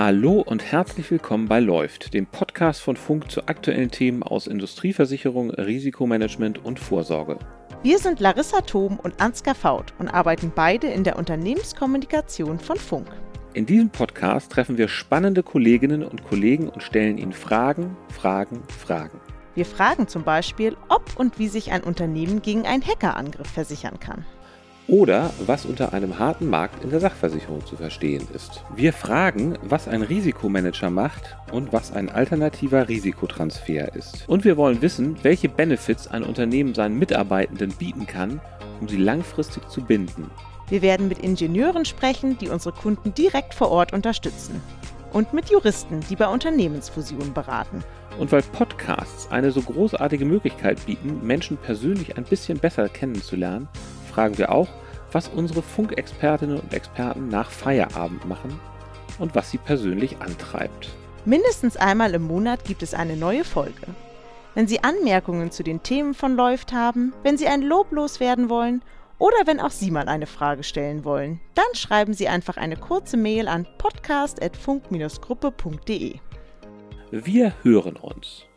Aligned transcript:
Hallo 0.00 0.44
und 0.46 0.62
herzlich 0.62 1.10
willkommen 1.10 1.48
bei 1.48 1.58
Läuft, 1.58 2.14
dem 2.14 2.24
Podcast 2.24 2.80
von 2.80 2.94
Funk 2.94 3.32
zu 3.32 3.48
aktuellen 3.48 3.90
Themen 3.90 4.22
aus 4.22 4.46
Industrieversicherung, 4.46 5.50
Risikomanagement 5.50 6.64
und 6.64 6.78
Vorsorge. 6.78 7.36
Wir 7.82 7.98
sind 7.98 8.20
Larissa 8.20 8.60
Thom 8.60 9.00
und 9.00 9.20
Ansgar 9.20 9.56
Faut 9.56 9.92
und 9.98 10.06
arbeiten 10.06 10.52
beide 10.54 10.86
in 10.86 11.02
der 11.02 11.18
Unternehmenskommunikation 11.18 12.60
von 12.60 12.76
Funk. 12.76 13.08
In 13.54 13.66
diesem 13.66 13.90
Podcast 13.90 14.52
treffen 14.52 14.78
wir 14.78 14.86
spannende 14.86 15.42
Kolleginnen 15.42 16.04
und 16.04 16.22
Kollegen 16.22 16.68
und 16.68 16.84
stellen 16.84 17.18
ihnen 17.18 17.32
Fragen, 17.32 17.96
Fragen, 18.08 18.62
Fragen. 18.68 19.18
Wir 19.56 19.66
fragen 19.66 20.06
zum 20.06 20.22
Beispiel, 20.22 20.76
ob 20.88 21.18
und 21.18 21.40
wie 21.40 21.48
sich 21.48 21.72
ein 21.72 21.82
Unternehmen 21.82 22.40
gegen 22.40 22.68
einen 22.68 22.86
Hackerangriff 22.86 23.50
versichern 23.50 23.98
kann 23.98 24.24
oder 24.88 25.30
was 25.46 25.66
unter 25.66 25.92
einem 25.92 26.18
harten 26.18 26.48
Markt 26.48 26.82
in 26.82 26.90
der 26.90 26.98
Sachversicherung 26.98 27.64
zu 27.64 27.76
verstehen 27.76 28.26
ist. 28.34 28.64
Wir 28.74 28.92
fragen, 28.92 29.56
was 29.62 29.86
ein 29.86 30.02
Risikomanager 30.02 30.90
macht 30.90 31.36
und 31.52 31.72
was 31.72 31.92
ein 31.92 32.08
alternativer 32.08 32.88
Risikotransfer 32.88 33.94
ist. 33.94 34.24
Und 34.26 34.44
wir 34.44 34.56
wollen 34.56 34.82
wissen, 34.82 35.16
welche 35.22 35.48
Benefits 35.48 36.08
ein 36.08 36.22
Unternehmen 36.22 36.74
seinen 36.74 36.98
Mitarbeitenden 36.98 37.72
bieten 37.72 38.06
kann, 38.06 38.40
um 38.80 38.88
sie 38.88 38.96
langfristig 38.96 39.68
zu 39.68 39.82
binden. 39.82 40.30
Wir 40.70 40.82
werden 40.82 41.08
mit 41.08 41.18
Ingenieuren 41.18 41.84
sprechen, 41.84 42.38
die 42.38 42.48
unsere 42.48 42.74
Kunden 42.74 43.14
direkt 43.14 43.54
vor 43.54 43.70
Ort 43.70 43.92
unterstützen. 43.92 44.60
Und 45.12 45.32
mit 45.32 45.48
Juristen, 45.50 46.00
die 46.10 46.16
bei 46.16 46.28
Unternehmensfusionen 46.28 47.32
beraten. 47.32 47.82
Und 48.18 48.32
weil 48.32 48.42
Podcasts 48.42 49.30
eine 49.30 49.50
so 49.52 49.62
großartige 49.62 50.24
Möglichkeit 50.24 50.84
bieten, 50.84 51.26
Menschen 51.26 51.56
persönlich 51.56 52.18
ein 52.18 52.24
bisschen 52.24 52.58
besser 52.58 52.88
kennenzulernen, 52.88 53.68
fragen 54.18 54.36
wir 54.36 54.50
auch, 54.50 54.66
was 55.12 55.28
unsere 55.28 55.62
Funkexpertinnen 55.62 56.58
und 56.58 56.74
Experten 56.74 57.28
nach 57.28 57.52
Feierabend 57.52 58.28
machen 58.28 58.58
und 59.20 59.36
was 59.36 59.52
sie 59.52 59.58
persönlich 59.58 60.16
antreibt. 60.18 60.88
Mindestens 61.24 61.76
einmal 61.76 62.12
im 62.14 62.22
Monat 62.22 62.64
gibt 62.64 62.82
es 62.82 62.94
eine 62.94 63.14
neue 63.14 63.44
Folge. 63.44 63.94
Wenn 64.56 64.66
Sie 64.66 64.82
Anmerkungen 64.82 65.52
zu 65.52 65.62
den 65.62 65.84
Themen 65.84 66.14
von 66.14 66.34
Läuft 66.34 66.72
haben, 66.72 67.12
wenn 67.22 67.38
Sie 67.38 67.46
ein 67.46 67.62
Lob 67.62 67.92
loswerden 67.92 68.50
wollen 68.50 68.82
oder 69.20 69.36
wenn 69.46 69.60
auch 69.60 69.70
Sie 69.70 69.92
mal 69.92 70.08
eine 70.08 70.26
Frage 70.26 70.64
stellen 70.64 71.04
wollen, 71.04 71.38
dann 71.54 71.72
schreiben 71.74 72.12
Sie 72.12 72.26
einfach 72.26 72.56
eine 72.56 72.76
kurze 72.76 73.16
Mail 73.16 73.46
an 73.46 73.68
podcast.funk-gruppe.de. 73.78 76.16
Wir 77.12 77.54
hören 77.62 77.94
uns. 77.94 78.48